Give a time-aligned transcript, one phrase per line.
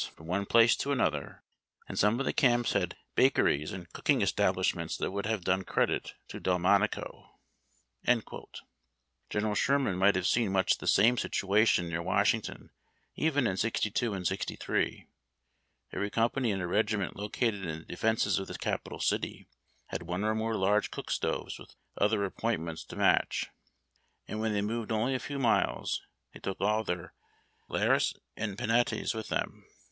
[0.15, 1.43] from one place to another,
[1.87, 5.63] and some of the camps had liaker ies and cooking establishments that would liave done
[5.63, 7.37] credit to Delmonico."
[9.29, 12.71] General Sherman might have seen much the same situa tion near Washington
[13.13, 15.05] even in '62 and "63.
[15.93, 19.45] Every company in a regiment located in the defences of the capital city
[19.89, 23.51] had one or more large cook stoves with other appointments to match,
[24.27, 26.01] and when they moved only a few miles
[26.33, 27.13] they took all their
[27.67, 29.63] lares and penates with them.